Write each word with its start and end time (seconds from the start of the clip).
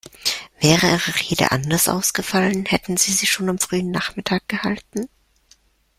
Wäre 0.59 0.89
Ihre 0.99 1.19
Rede 1.29 1.51
anders 1.51 1.87
ausgefallen, 1.87 2.65
hätten 2.65 2.97
Sie 2.97 3.11
sie 3.11 3.27
schon 3.27 3.49
am 3.49 3.59
frühen 3.59 3.91
Nachmittag 3.91 4.49
gehalten? 4.49 5.07